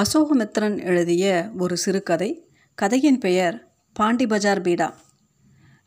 அசோகமித்திரன் 0.00 0.84
எழுதிய 0.84 1.50
ஒரு 1.58 1.76
சிறுகதை. 1.76 2.48
கதையின் 2.74 3.18
பெயர் 3.18 3.68
பாண்டி 3.92 4.26
பஜார் 4.26 4.60
பீடா. 4.60 4.92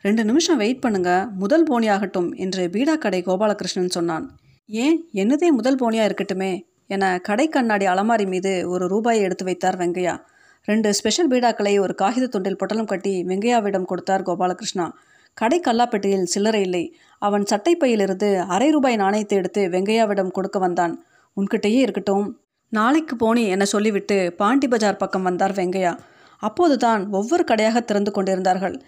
ரெண்டு 0.02 0.26
நிமிஷம் 0.26 0.58
வெயிட் 0.58 0.82
பண்ணுங்க 0.82 1.30
முதல் 1.36 1.66
போனியாகட்டும் 1.72 2.36
என்று 2.36 2.68
பீடா 2.68 2.98
கடை 2.98 3.22
கோபாலகிருஷ்ணன் 3.22 3.90
சொன்னான். 3.90 4.40
ஏன் 4.68 5.10
என்னதே 5.14 5.48
முதல் 5.50 5.76
போனியாக 5.76 6.14
இருக்கட்டுமே 6.14 6.62
என 6.88 7.20
கடை 7.20 7.50
கண்ணாடி 7.50 7.86
அலமாரி 7.86 8.28
மீது 8.28 8.70
ஒரு 8.70 8.88
ரூபாயை 8.88 9.22
எடுத்து 9.22 9.46
வைத்தார் 9.46 9.78
வெங்கையா. 9.78 10.22
ரெண்டு 10.64 10.94
ஸ்பெஷல் 10.94 11.30
பீடாக்களை 11.30 11.80
ஒரு 11.80 11.96
காகித 11.96 12.40
துண்டில் 12.40 12.58
பொட்டலம் 12.58 12.86
கட்டி 12.86 13.24
வெங்கையாவிடம் 13.24 13.86
கொடுத்தார் 13.86 14.22
கோபாலகிருஷ்ணா. 14.22 14.92
கடை 15.34 15.62
கல்லாப்பெட்டியில் 15.68 16.24
சில்லறை 16.24 16.62
இல்லை. 16.62 16.96
அவன் 17.20 17.44
சட்டைப்பையிலிருந்து 17.44 18.40
அரை 18.48 18.70
ரூபாய் 18.70 18.96
நாணயத்தை 18.96 19.38
எடுத்து 19.38 19.68
வெங்கையாவிடம் 19.68 20.32
கொடுக்க 20.32 20.60
வந்தான். 20.60 21.06
உன்கிட்டயே 21.38 21.80
இருக்கட்டும். 21.86 22.45
நாளைக்கு 22.70 23.16
போனி 23.16 23.44
என 23.48 23.66
சொல்லிவிட்டு 23.66 24.34
பாண்டி 24.38 24.68
பஜார் 24.68 24.98
பக்கம் 24.98 25.24
வந்தார் 25.24 25.52
வெங்கையா. 25.52 25.98
அப்போதுதான் 26.38 27.12
ஒவ்வொரு 27.12 27.44
கடையாக 27.44 27.82
திறந்து 27.82 28.12
கொண்டிருந்தார்கள். 28.12 28.82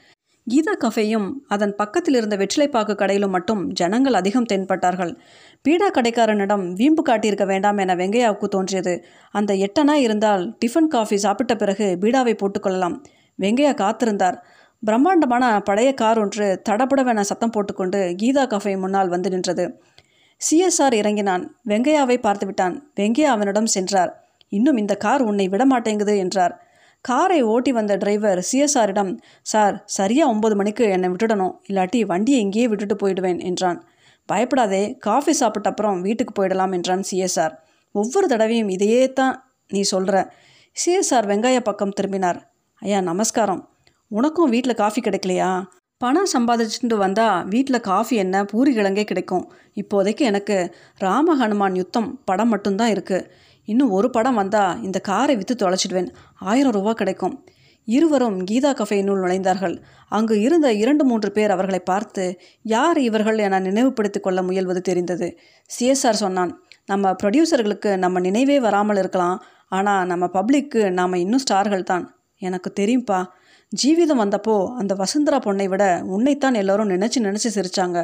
கீதா 0.48 0.74
கஃபேயும் 0.84 1.32
அதன் 1.48 1.76
பக்கத்தில் 1.76 2.16
இருந்த 2.16 2.36
வெற்றிலைப்பாக்கு 2.38 2.94
கடையிலும் 2.96 3.30
மட்டும் 3.30 3.72
ஜனங்கள் 3.72 4.14
அதிகம் 4.14 4.46
தென்பட்டார்கள். 4.54 5.18
பீடா 5.70 5.88
கடைக்காரனிடம் 5.94 6.74
வீம்பு 6.74 7.04
காட்டியிருக்க 7.10 7.46
வேண்டாம் 7.46 7.78
என 7.78 7.96
வெங்கையாவுக்கு 7.96 8.48
தோன்றியது. 8.48 9.04
அந்த 9.32 9.54
எட்டனா 9.54 9.94
இருந்தால் 9.94 10.58
டிஃபன் 10.66 10.88
காஃபி 10.88 11.18
சாப்பிட்ட 11.18 11.56
பிறகு 11.56 11.98
பீடாவை 12.02 12.34
போட்டுக்கொள்ளலாம் 12.34 12.96
வெங்கையா 13.40 13.74
காத்திருந்தார். 13.84 14.38
பிரம்மாண்டமான 14.80 15.62
பழைய 15.62 15.94
கார் 15.94 16.20
ஒன்று 16.20 16.62
தடபடவென 16.70 17.20
சத்தம் 17.20 17.50
போட்டுக்கொண்டு 17.50 18.16
கீதா 18.24 18.46
கஃபே 18.48 18.80
முன்னால் 18.80 19.10
வந்து 19.10 19.30
நின்றது. 19.30 19.82
சிஎஸ்ஆர் 20.42 20.96
இறங்கினான். 21.02 21.44
வெங்கையாவை 21.70 22.18
பார்த்து 22.18 22.46
விட்டான் 22.46 22.76
வெங்கையா 23.00 23.30
அவனிடம் 23.36 23.70
சென்றார். 23.76 24.12
இன்னும் 24.58 24.80
இந்த 24.82 24.94
கார் 24.96 25.22
உன்னை 25.22 25.46
விடமாட்டேங்குது 25.48 26.18
என்றார். 26.18 26.54
காரை 27.02 27.40
ஓட்டி 27.54 27.72
வந்த 27.72 27.94
டிரைவர் 27.96 28.40
சிஎஸ்ஆரிடம் 28.50 29.12
சார் 29.52 29.76
சரியாக 29.98 30.32
ஒம்பது 30.34 30.56
மணிக்கு 30.56 30.84
என்னை 30.96 31.10
விட்டுடணும். 31.10 31.56
இல்லாட்டி 31.70 32.00
வண்டியை 32.06 32.40
இங்கேயே 32.42 32.68
விட்டுட்டு 32.68 32.96
போயிடுவேன் 32.96 33.40
என்றான். 33.50 33.80
பயப்படாதே. 34.30 34.84
காஃபி 35.08 35.34
சாப்பிட்ட 35.34 35.70
அப்புறம் 35.70 36.02
வீட்டுக்கு 36.02 36.34
போயிடலாம் 36.40 36.74
என்றான் 36.78 37.04
சிஎஸ்ஆர். 37.10 37.54
ஒவ்வொரு 37.96 38.28
தடவையும் 38.28 38.72
இதையே 38.76 39.04
தான் 39.20 39.36
நீ 39.70 39.82
சொல்கிற 39.94 40.16
சிஎஸ்ஆர் 40.76 41.30
வெங்காய 41.32 41.60
பக்கம் 41.60 41.96
திரும்பினார். 42.00 42.40
ஐயா 42.82 43.00
நமஸ்காரம். 43.02 43.64
உனக்கும் 44.12 44.52
வீட்டில் 44.56 44.80
காஃபி 44.82 45.02
கிடைக்கலையா? 45.02 45.50
பணம் 46.02 46.32
சம்பாதிச்சுட்டு 46.34 46.98
வந்தால் 47.04 47.46
வீட்டில் 47.54 47.86
காஃபி 47.88 48.16
என்ன 48.16 48.44
பூரி 48.46 48.72
கிழங்கே 48.78 49.04
கிடைக்கும். 49.04 49.46
இப்போதைக்கு 49.82 50.24
எனக்கு 50.32 50.56
ராம 50.98 51.36
ஹனுமான் 51.40 51.78
யுத்தம் 51.82 52.10
படம் 52.26 52.52
மட்டும்தான் 52.54 52.92
இருக்குது 52.96 53.28
இன்னும் 53.68 53.94
ஒரு 53.98 54.08
படம் 54.10 54.38
வந்தால் 54.42 54.82
இந்த 54.82 54.98
காரை 55.00 55.36
விற்று 55.36 55.56
தொலைச்சிடுவேன். 55.56 56.10
ஆயிரம் 56.50 56.76
ரூபா 56.78 56.94
கிடைக்கும். 56.94 57.34
இருவரும் 57.88 58.38
கீதா 58.50 58.72
கஃபேனுள் 58.80 59.22
நுழைந்தார்கள். 59.24 59.76
அங்கு 60.10 60.36
இருந்த 60.42 60.68
இரண்டு 60.74 61.04
மூன்று 61.06 61.30
பேர் 61.32 61.54
அவர்களை 61.56 61.82
பார்த்து 61.92 62.24
யார் 62.76 63.00
இவர்கள் 63.08 63.38
என 63.38 63.60
நினைவுபடுத்திக் 63.60 64.26
கொள்ள 64.28 64.42
முயல்வது 64.42 64.82
தெரிந்தது? 64.82 65.28
சிஎஸ்ஆர் 65.70 66.22
சொன்னான் 66.24 66.54
நம்ம 66.86 67.16
ப்ரொடியூசர்களுக்கு 67.24 67.92
நம்ம 67.98 68.20
நினைவே 68.20 68.60
வராமல் 68.68 68.98
இருக்கலாம். 68.98 69.38
ஆனால் 69.68 70.06
நம்ம 70.06 70.26
பப்ளிக்கு 70.34 70.84
நாம் 71.00 71.22
இன்னும் 71.24 71.46
ஸ்டார்கள் 71.48 71.90
தான். 71.94 72.06
எனக்கு 72.42 72.70
தெரியும்ப்பா 72.80 73.20
ஜீவிதம் 73.72 74.22
வந்தப்போ 74.24 74.76
அந்த 74.76 74.94
வசுந்தரா 74.96 75.38
பொண்ணை 75.46 75.66
விட 75.68 76.04
உன்னைத்தான் 76.06 76.54
எல்லோரும் 76.54 76.90
நினச்சி 76.90 77.20
நினச்சி 77.20 77.50
சிரிச்சாங்க. 77.56 77.98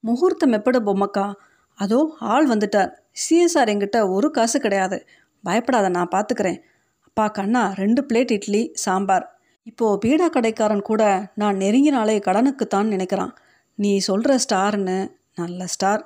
முகூர்த்தம் 0.00 0.52
எப்பட 0.52 0.78
பொம்மக்கா? 0.78 1.32
அதோ 1.74 2.16
ஆள் 2.20 2.46
வந்துட்டார். 2.48 2.90
சிஎஸ்ஆர் 3.22 3.70
எங்கிட்ட 3.72 3.98
ஒரு 4.08 4.30
காசு 4.30 4.60
கிடையாது. 4.60 4.98
பயப்படாத 5.44 5.88
நான் 5.88 6.12
பார்த்துக்கிறேன் 6.14 6.58
அப்பா 7.00 7.28
கண்ணா 7.28 7.72
ரெண்டு 7.72 8.06
பிளேட் 8.08 8.32
இட்லி 8.32 8.62
சாம்பார். 8.74 9.26
இப்போது 9.62 9.98
பீடா 10.04 10.26
கடைக்காரன் 10.30 10.82
கூட 10.82 11.02
நான் 11.34 11.56
நெருங்கினாலே 11.56 12.16
கடனுக்குத்தான் 12.28 12.90
நினைக்கிறான். 12.90 13.32
நீ 13.74 13.98
சொல்கிற 13.98 14.38
ஸ்டார்னு 14.38 14.98
நல்ல 15.34 15.66
ஸ்டார். 15.66 16.02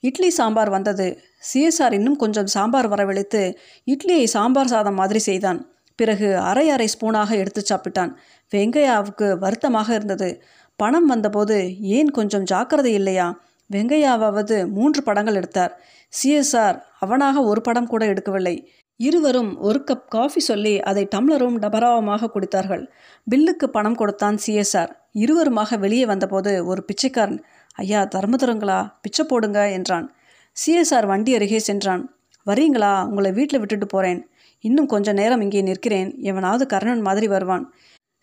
இட்லி 0.00 0.30
சாம்பார் 0.30 0.70
வந்தது. 0.70 1.18
சிஎஸ்ஆர் 1.48 1.92
இன்னும் 1.92 2.16
கொஞ்சம் 2.16 2.46
சாம்பார் 2.46 2.88
வரவழைத்து 2.88 3.42
இட்லியை 3.86 4.24
சாம்பார் 4.24 4.66
சாதம் 4.66 4.94
மாதிரி 4.94 5.18
செய்தான். 5.18 5.60
பிறகு 5.96 6.38
அரை 6.38 6.70
அரை 6.70 6.88
ஸ்பூனாக 6.88 7.30
எடுத்து 7.30 7.62
சாப்பிட்டான். 7.68 8.12
வெங்கையாவுக்கு 8.54 9.38
வருத்தமாக 9.38 9.94
இருந்தது. 9.94 10.42
பணம் 10.76 11.06
வந்தபோது 11.06 11.80
ஏன் 11.80 12.10
கொஞ்சம் 12.10 12.42
ஜாக்கிரதை 12.42 12.92
இல்லையா? 12.92 13.40
வெங்கையாவது 13.72 14.68
மூன்று 14.68 15.02
படங்கள் 15.02 15.34
எடுத்தார். 15.34 15.80
சிஎஸ்ஆர் 16.12 16.78
அவனாக 17.00 17.42
ஒரு 17.42 17.60
படம் 17.60 17.86
கூட 17.86 18.06
எடுக்கவில்லை. 18.06 18.66
இருவரும் 18.96 19.58
ஒரு 19.58 19.84
கப் 19.90 20.08
காஃபி 20.08 20.40
சொல்லி 20.40 20.80
அதை 20.80 21.08
டம்ளரும் 21.14 21.56
டபராவுமாக 21.58 22.30
குடித்தார்கள். 22.34 22.86
பில்லுக்கு 23.30 23.66
பணம் 23.72 23.94
கொடுத்தான் 23.94 24.38
சிஎஸ்ஆர் 24.46 24.92
இருவருமாக 25.18 25.78
வெளியே 25.78 26.06
வந்தபோது 26.06 26.66
ஒரு 26.66 26.84
பிச்சைக்காரன் 26.84 27.44
ஐயா 27.74 28.02
தர்மதுரங்களா? 28.02 28.92
பிச்சை 29.02 29.24
போடுங்க 29.24 29.70
என்றான். 29.70 30.14
சிஎஸ்ஆர் 30.56 31.06
வண்டி 31.06 31.34
அருகே 31.34 31.58
சென்றான். 31.58 32.16
வரீங்களா? 32.46 33.08
உங்களை 33.08 33.32
வீட்டில் 33.32 33.58
விட்டுட்டு 33.58 33.86
போகிறேன் 33.86 34.30
இன்னும் 34.68 34.90
கொஞ்ச 34.92 35.12
நேரம் 35.20 35.42
இங்கே 35.46 35.62
நிற்கிறேன். 35.68 36.10
எவனாவது 36.30 36.66
கர்ணன் 36.66 37.06
மாதிரி 37.08 37.26
வருவான். 37.34 37.64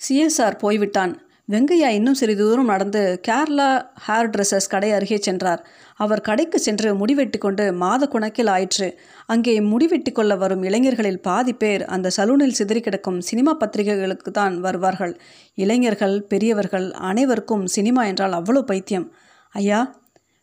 சிஎஸ்ஆர் 0.01 0.61
போய்விட்டான். 0.63 1.13
வெங்கையா 1.53 1.87
இன்னும் 1.97 2.17
சிறிது 2.19 2.43
தூரம் 2.47 2.69
நடந்து 2.71 3.01
கேரளா 3.27 3.67
ஹேர் 4.07 4.29
ட்ரெஸ்ஸஸ் 4.33 4.69
கடை 4.73 4.89
அருகே 4.97 5.17
சென்றார். 5.27 5.61
அவர் 6.03 6.21
கடைக்கு 6.27 6.57
சென்று 6.59 6.89
முடிவெட்டி 6.99 7.39
கொண்டு 7.45 7.63
மாத 7.83 8.07
கணக்கில் 8.07 8.51
ஆயிற்று. 8.55 8.87
அங்கே 9.33 9.53
முடிவெட்டி 9.71 10.11
கொள்ள 10.11 10.35
வரும் 10.35 10.63
இளைஞர்களில் 10.69 11.19
பாதி 11.27 11.53
பேர் 11.53 11.83
அந்த 11.95 12.11
சலூனில் 12.17 12.55
சிதறி 12.59 12.83
கிடக்கும் 12.87 13.19
சினிமா 13.29 13.53
பத்திரிகைகளுக்கு 13.53 14.31
தான் 14.31 14.55
வருவார்கள். 14.65 15.15
இளைஞர்கள் 15.63 16.15
பெரியவர்கள் 16.33 16.87
அனைவருக்கும் 17.09 17.65
சினிமா 17.77 18.03
என்றால் 18.11 18.37
அவ்வளோ 18.39 18.63
பைத்தியம். 18.71 19.07
ஐயா 19.55 19.81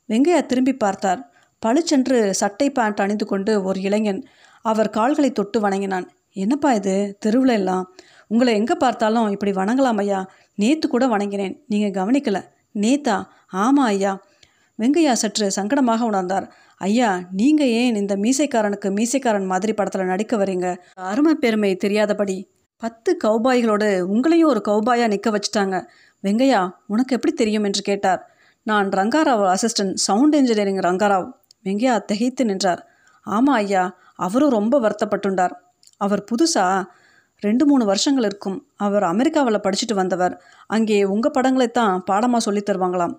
வெங்கையா 0.09 0.41
திரும்பி 0.47 0.75
பார்த்தார். 0.85 1.23
பளிச்சென்று 1.63 2.19
சட்டை 2.41 2.67
பேண்ட் 2.71 3.01
அணிந்து 3.05 3.27
கொண்டு 3.27 3.53
ஒரு 3.69 3.79
இளைஞன் 3.81 4.21
அவர் 4.67 4.91
கால்களை 4.91 5.33
தொட்டு 5.33 5.61
வணங்கினான். 5.61 6.09
என்னப்பா 6.33 6.73
இது? 6.73 7.17
தெருவில் 7.21 7.53
எல்லாம். 7.53 7.95
உங்களை 8.27 8.55
எங்கே 8.55 8.75
பார்த்தாலும் 8.75 9.31
இப்படி 9.31 9.53
வணங்கலாம் 9.53 9.97
ஐயா. 9.97 10.31
நேத்து 10.55 10.89
கூட 10.89 11.07
வணங்கினேன். 11.07 11.57
நீங்கள் 11.67 12.05
கவனிக்கல. 12.05 12.43
நேத்தா? 12.75 13.25
ஆமாம் 13.49 13.87
ஐயா. 13.87 14.25
வெங்கையா 14.79 15.13
சற்று 15.13 15.51
சங்கடமாக 15.57 16.05
உணர்ந்தார். 16.11 16.51
ஐயா 16.77 17.21
நீங்கள் 17.33 17.67
ஏன் 17.67 17.95
இந்த 17.95 18.17
மீசைக்காரனுக்கு 18.17 18.91
மீசைக்காரன் 18.91 19.47
மாதிரி 19.47 19.73
படத்தில் 19.73 20.05
நடிக்க 20.05 20.37
வரீங்க? 20.37 20.77
அருமை 20.95 21.35
பெருமை 21.35 21.77
தெரியாதபடி. 21.77 22.51
பத்து 22.77 23.17
கௌபாய்களோடு 23.25 23.89
உங்களையும் 24.15 24.45
ஒரு 24.45 24.63
கௌபாயா 24.69 25.07
நிற்க 25.07 25.31
வச்சுட்டாங்க. 25.31 25.87
வெங்கையா 26.23 26.71
உனக்கு 26.87 27.15
எப்படி 27.15 27.35
தெரியும்? 27.35 27.65
என்று 27.65 27.83
கேட்டார். 27.83 28.31
நான் 28.63 28.89
Rangarao 28.89 29.55
assistant 29.55 29.95
sound 29.95 30.35
engineering 30.35 30.77
Rangarao. 30.77 31.33
Venkaiah 31.65 32.05
திகைத்து 32.05 32.45
நின்றார். 32.45 32.87
ஆமாம் 33.23 33.55
ஐயா. 33.55 33.99
அவரும் 34.17 34.51
ரொம்ப 34.51 34.81
வருத்தப்பட்டுண்டார். 34.81 35.55
அவர் 35.97 36.25
புதுசாக 36.31 36.85
ரெண்டு 37.41 37.67
மூணு 37.67 37.85
வருஷங்கள் 37.85 38.25
இருக்கும். 38.25 38.67
அவர் 38.77 39.03
அமெரிக்காவில் 39.03 39.61
படிச்சுட்டு 39.61 39.95
வந்தவர். 39.95 40.43
அங்கே 40.67 41.05
உங்கள் 41.05 41.31
படங்களை 41.31 41.69
தான் 41.71 42.05
பாடமாக 42.05 42.45
சொல்லித் 42.45 42.69
தருவாங்களாம். 42.69 43.15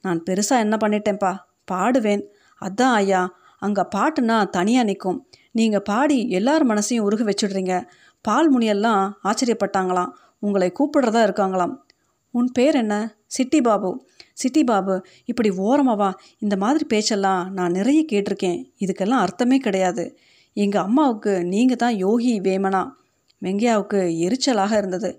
நான் 0.00 0.22
பெருசாக 0.30 0.64
என்ன 0.64 0.76
பண்ணிட்டேன்ப்பா 0.76 1.36
பாடுவேன். 1.72 2.22
அதான் 2.62 2.94
ஐயா 2.94 3.36
அங்கே 3.58 3.82
பாட்டுனா 3.96 4.50
தனியாக 4.50 4.86
நிற்கும் 4.86 5.26
நீங்கள் 5.52 5.82
பாடி 5.82 6.28
எல்லார் 6.28 6.66
மனசையும் 6.66 6.98
உருக 6.98 7.22
வச்சுடுறீங்க. 7.24 7.74
பால் 8.20 8.58
முனியெல்லாம் 8.58 9.10
ஆச்சரியப்பட்டாங்களாம். 9.24 10.10
உங்களை 10.38 10.72
கூப்பிடுறதா 10.78 11.20
இருக்காங்களாம். 11.28 11.74
உன் 12.30 12.50
பேர் 12.52 12.74
என்ன? 12.74 12.94
சிட்டி 13.26 13.60
பாபு. 13.60 14.06
சிட்டி 14.32 14.64
பாபு 14.64 15.04
இப்படி 15.24 15.50
ஓரமாவா 15.50 16.12
இந்த 16.38 16.56
மாதிரி 16.56 16.84
பேச்செல்லாம் 16.84 17.50
நான் 17.52 17.70
நிறைய 17.70 18.04
கேட்டிருக்கேன். 18.12 18.72
இதுக்கெல்லாம் 18.78 19.22
அர்த்தமே 19.24 19.58
கிடையாது. 19.58 20.18
எங்கள் 20.56 20.82
அம்மாவுக்கு 20.82 21.32
நீங்கள் 21.44 21.76
தான் 21.76 21.96
யோகி 21.96 22.32
வேமனா. 22.40 22.82
வெங்கையாவுக்கு 23.42 24.00
எரிச்சலாக 24.26 24.72
இருந்தது. 24.76 25.10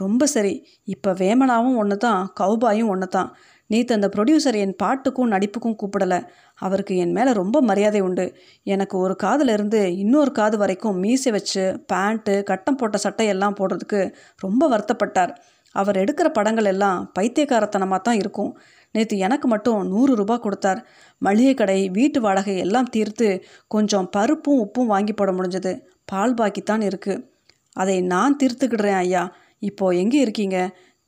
ரொம்ப 0.00 0.26
சரி. 0.26 0.52
இப்போ 0.84 1.10
வேமனாவும் 1.12 1.76
ஒன்று 1.76 1.96
தான் 1.96 2.20
கௌபாயும் 2.40 2.90
ஒன்று 2.94 3.08
தான். 3.08 3.30
நேற்று 3.70 3.94
அந்த 3.94 4.08
ப்ரொடியூசர் 4.14 4.56
என் 4.64 4.74
பாட்டுக்கும் 4.76 5.32
நடிப்புக்கும் 5.32 5.76
கூப்பிடலை. 5.82 6.18
அவருக்கு 6.58 6.96
என் 6.96 7.12
மேலே 7.12 7.32
ரொம்ப 7.32 7.60
மரியாதை 7.60 8.00
உண்டு. 8.00 8.26
எனக்கு 8.62 8.98
ஒரு 8.98 9.16
காதுலேருந்து 9.22 9.80
இன்னொரு 10.02 10.32
காது 10.32 10.58
வரைக்கும் 10.58 10.98
மீசை 10.98 11.32
வச்சு 11.32 11.64
பேண்ட்டு 11.92 12.42
கட்டம் 12.42 12.76
போட்ட 12.76 12.98
சட்டையெல்லாம் 13.04 13.58
போடுறதுக்கு 13.60 14.00
ரொம்ப 14.38 14.68
வருத்தப்பட்டார். 14.68 15.32
அவர் 15.74 15.96
எடுக்கிற 15.96 16.28
படங்கள் 16.28 16.64
எல்லாம் 16.64 16.98
பைத்தியக்காரத்தனமாக 17.18 18.00
தான் 18.00 18.18
இருக்கும். 18.18 18.52
நேற்று 18.92 19.18
எனக்கு 19.18 19.48
மட்டும் 19.48 19.86
நூறு 19.86 20.14
ரூபாய் 20.14 20.44
கொடுத்தார். 20.46 20.80
மளிகை 21.18 21.54
கடை 21.54 21.88
வீட்டு 21.88 22.20
வாடகை 22.20 22.58
எல்லாம் 22.58 22.90
தீர்த்து 22.90 23.28
கொஞ்சம் 23.66 24.08
பருப்பும் 24.16 24.62
உப்பும் 24.64 24.92
வாங்கி 24.94 25.12
போட 25.12 25.32
முடிஞ்சது. 25.32 25.72
பால் 26.04 26.34
பாக்கித்தான் 26.34 26.84
இருக்குது 26.90 27.24
அதை 27.72 28.00
நான் 28.12 28.38
தீர்த்துக்கிடுறேன் 28.42 29.00
ஐயா. 29.04 29.22
இப்போது 29.58 29.98
எங்கே 29.98 30.20
இருக்கீங்க? 30.20 30.56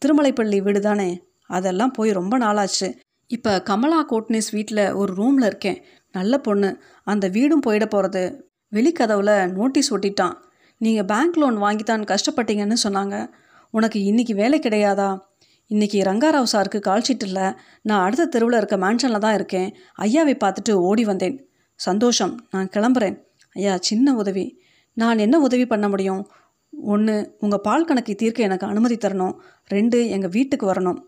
திருமலைப்பள்ளி 0.03 0.59
வீடு 0.63 0.81
தானே 0.81 1.11
அதெல்லாம் 1.47 1.91
போய் 1.91 2.11
ரொம்ப 2.13 2.39
நாளாச்சு. 2.39 2.89
இப்போ 3.27 3.53
கமலா 3.61 4.07
கோட்னிஸ் 4.11 4.51
வீட்டில் 4.51 4.93
ஒரு 4.93 5.15
ரூமில் 5.15 5.47
இருக்கேன். 5.47 5.79
நல்ல 6.13 6.39
பொண்ணு. 6.39 6.71
அந்த 7.05 7.29
வீடும் 7.29 7.65
போயிட 7.67 7.87
போகிறது 7.87 8.23
வெளிக்கதவில் 8.73 9.35
நோட்டீஸ் 9.53 9.95
ஒட்டிட்டான். 9.95 10.37
நீங்கள் 10.81 11.05
பேங்க் 11.05 11.37
லோன் 11.37 11.59
வாங்கித்தான் 11.59 12.05
கஷ்டப்பட்டீங்கன்னு 12.13 12.77
சொன்னாங்க. 12.85 13.17
உனக்கு 13.71 14.03
இன்னைக்கு 14.03 14.35
வேலை 14.35 14.59
கிடையாதா? 14.59 15.09
இன்றைக்கி 15.71 15.99
ரங்காராவ் 16.05 16.47
சாருக்கு 16.53 16.81
கால் 16.81 17.03
நான் 17.83 18.05
அடுத்த 18.05 18.27
தெருவில் 18.27 18.57
இருக்க 18.57 18.77
மேன்ஷனில் 18.77 19.19
தான் 19.19 19.35
இருக்கேன். 19.35 19.75
ஐயாவை 19.99 20.39
பார்த்துட்டு 20.45 20.73
ஓடி 20.73 21.05
வந்தேன். 21.05 21.49
சந்தோஷம் 21.75 22.47
நான் 22.51 22.69
கிளம்புறேன். 22.69 23.25
ஐயா 23.53 23.77
சின்ன 23.81 24.15
உதவி. 24.15 24.61
நான் 24.93 25.19
என்ன 25.19 25.41
உதவி 25.41 25.67
பண்ண 25.67 25.89
முடியும்? 25.89 26.31
ஒன்று 26.83 27.37
உங்கள் 27.39 27.61
பால் 27.61 27.85
கணக்கை 27.85 28.15
தீர்க்க 28.15 28.43
எனக்கு 28.43 28.67
அனுமதி 28.67 28.97
தரணும். 28.97 29.35
ரெண்டு 29.67 30.09
எங்கள் 30.09 30.31
வீட்டுக்கு 30.31 30.73
வரணும். 30.73 30.99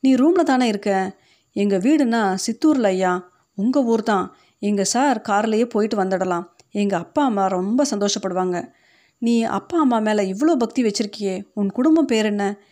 நீ 0.00 0.14
ரூமில் 0.14 0.44
தானே 0.44 0.66
இருக்க? 0.66 1.18
எங்கள் 1.52 1.80
வீடுனா 1.80 2.34
சித்தூரில் 2.34 2.84
ஐயா. 2.84 3.30
உங்கள் 3.54 3.82
ஊர் 3.82 4.02
தான். 4.02 4.36
எங்கள் 4.58 4.84
சார் 4.84 5.22
கார்லேயே 5.28 5.64
போயிட்டு 5.64 6.04
வந்துடலாம். 6.04 6.46
எங்கள் 6.70 6.98
அப்பா 6.98 7.24
அம்மா 7.24 7.46
ரொம்ப 7.46 7.84
சந்தோஷப்படுவாங்க. 7.90 8.72
நீ 9.18 9.42
அப்பா 9.42 9.78
அம்மா 9.78 9.98
மேலே 9.98 10.32
இவ்வளோ 10.32 10.54
பக்தி 10.54 10.82
வச்சுருக்கியே. 10.82 11.44
உன் 11.54 11.70
குடும்பம் 11.70 12.06
பேர் 12.06 12.24
என்ன? 12.24 12.62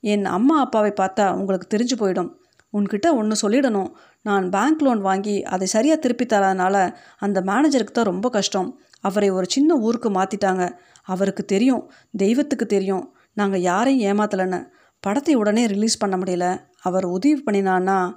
என் 0.00 0.24
அம்மா 0.24 0.60
அப்பாவை 0.60 0.92
பார்த்தா 0.96 1.32
உங்களுக்கு 1.32 1.76
தெரிஞ்சு 1.76 1.96
போயிடும். 1.98 2.30
உன்கிட்ட 2.72 3.06
ஒன்று 3.14 3.36
சொல்லிடணும். 3.42 3.90
நான் 4.22 4.48
பேங்க் 4.48 4.82
லோன் 4.82 5.00
வாங்கி 5.00 5.42
அதை 5.42 5.66
சரியாக 5.66 6.00
திருப்பி 6.00 6.26
தராதனால 6.26 6.94
அந்த 7.18 7.40
மேனேஜருக்கு 7.40 7.92
தான் 7.92 8.04
ரொம்ப 8.04 8.28
கஷ்டம். 8.28 8.80
அவரை 9.00 9.30
ஒரு 9.30 9.46
சின்ன 9.48 9.76
ஊருக்கு 9.76 10.10
மாற்றிட்டாங்க 10.10 10.64
அவருக்கு 11.02 11.44
தெரியும். 11.44 11.90
தெய்வத்துக்கு 12.16 12.66
தெரியும். 12.66 13.14
நாங்கள் 13.32 13.60
யாரையும் 13.60 14.04
ஏமாத்தலைன்னு. 14.10 14.60
படத்தை 15.00 15.34
உடனே 15.34 15.66
ரிலீஸ் 15.66 15.98
பண்ண 15.98 16.16
முடியல. 16.16 16.60
அவர் 16.80 17.04
உதவி 17.04 17.42
பண்ணினான்னா 17.46 18.14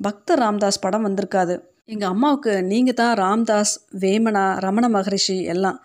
பக்த 0.00 0.36
ராம்தாஸ் 0.36 0.80
படம் 0.80 1.06
வந்திருக்காது. 1.06 1.54
எங்கள் 1.84 2.08
அம்மாவுக்கு 2.08 2.64
நீங்கள் 2.64 2.94
தான் 2.94 3.16
ராம்தாஸ் 3.18 3.74
வேமனா 4.00 4.58
ரமண 4.58 4.88
மகரிஷி 4.88 5.42
எல்லாம். 5.42 5.78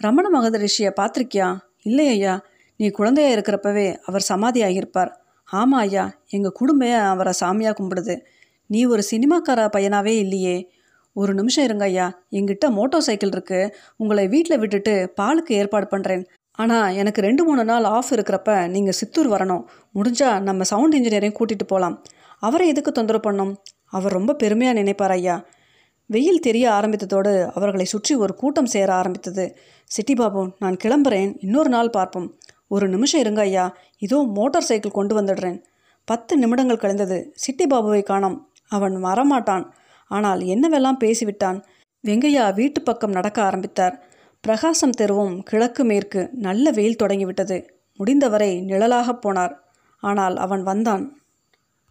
ரமண 0.00 0.40
மகரிஷியை 0.40 0.90
பார்த்துருக்கியா? 1.00 1.58
இல்லை 1.82 2.08
ஐயா. 2.08 2.40
நீ 2.82 2.88
குழந்தையாக 2.98 3.34
இருக்கிறப்பவே 3.36 3.88
அவர் 4.08 4.24
சமாதி 4.30 4.60
ஆகியிருப்பார் 4.68 5.10
ஆமாம் 5.48 5.82
ஐயா 5.86 6.04
எங்கள் 6.36 6.56
குடும்பம் 6.60 6.94
அவரை 7.12 7.32
சாமியாக 7.40 7.74
கும்பிடுது. 7.78 8.14
நீ 8.70 8.80
ஒரு 8.92 9.02
சினிமாக்கார 9.10 9.60
பையனாவே 9.74 10.14
இல்லையே. 10.24 10.56
ஒரு 11.16 11.32
நிமிஷம் 11.38 11.66
இருங்க 11.68 11.84
ஐயா 11.90 12.06
எங்கிட்ட 12.38 12.66
மோட்டார் 12.76 13.04
சைக்கிள் 13.06 13.32
இருக்குது 13.34 13.72
உங்களை 14.02 14.24
வீட்டில் 14.34 14.60
விட்டுட்டு 14.62 14.94
பாலுக்கு 15.18 15.52
ஏற்பாடு 15.60 15.86
பண்ணுறேன் 15.90 16.22
ஆனால் 16.58 16.94
எனக்கு 17.00 17.20
ரெண்டு 17.26 17.42
மூணு 17.48 17.62
நாள் 17.70 17.86
ஆஃப் 17.96 18.12
இருக்கிறப்ப 18.16 18.52
நீங்கள் 18.74 18.96
சித்தூர் 19.00 19.28
வரணும். 19.34 19.62
முடிஞ்சால் 19.96 20.40
நம்ம 20.48 20.64
சவுண்ட் 20.72 20.96
இன்ஜினியரையும் 20.98 21.38
கூட்டிகிட்டு 21.38 21.66
போகலாம் 21.72 21.96
அவரை 22.46 22.66
எதுக்கு 22.72 22.92
தொந்தரவு 22.92 23.24
பண்ணோம்? 23.26 23.52
அவர் 23.96 24.16
ரொம்ப 24.18 24.36
பெருமையாக 24.42 24.78
நினைப்பார் 24.80 25.14
ஐயா. 25.18 25.36
வெயில் 26.10 26.44
தெரிய 26.46 26.64
ஆரம்பித்ததோடு 26.78 27.32
அவர்களை 27.56 27.86
சுற்றி 27.92 28.14
ஒரு 28.22 28.32
கூட்டம் 28.40 28.72
சேர 28.74 28.88
ஆரம்பித்தது. 29.00 29.44
சிட்டி 29.90 30.14
பாபு 30.14 30.42
நான் 30.62 30.76
கிளம்புறேன். 30.84 31.30
இன்னொரு 31.44 31.70
நாள் 31.76 31.94
பார்ப்போம். 31.98 32.28
ஒரு 32.72 32.86
நிமிஷம் 32.88 33.20
இருங்க 33.20 33.40
ஐயா. 33.40 33.64
இதோ 33.98 34.18
மோட்டார் 34.36 34.68
சைக்கிள் 34.68 34.98
கொண்டு 34.98 35.14
வந்துடுறேன். 35.20 35.58
பத்து 36.08 36.32
நிமிடங்கள் 36.38 36.82
கழிந்தது. 36.82 37.18
சிட்டி 37.34 37.64
பாபுவை 37.66 38.02
காணோம். 38.02 38.38
அவன் 38.68 38.94
வரமாட்டான். 39.04 39.64
ஆனால் 40.10 40.40
என்னவெல்லாம் 40.52 41.02
பேசிவிட்டான்? 41.04 41.58
வெங்கையா 42.04 42.44
வீட்டு 42.54 42.80
பக்கம் 42.82 43.10
நடக்க 43.10 43.38
ஆரம்பித்தார். 43.42 43.94
பிரகாசம் 44.44 44.96
தெருவும் 45.00 45.34
கிழக்கு 45.42 45.82
மேற்கு 45.84 46.22
நல்ல 46.46 46.70
வெயில் 46.70 47.00
தொடங்கிவிட்டது. 47.02 47.58
முடிந்தவரை 48.00 48.52
நிழலாகப் 48.60 49.22
போனார். 49.24 49.54
ஆனால் 50.02 50.36
அவன் 50.36 50.62
வந்தான். 50.62 51.04